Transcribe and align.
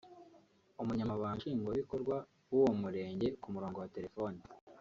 Umunyamabanga 0.81 1.37
Nshingwabikorwa 1.39 2.15
w’uwo 2.51 2.71
murenge 2.81 3.27
ku 3.41 3.47
murongo 3.53 3.77
wa 3.79 3.89
telefone 3.95 4.39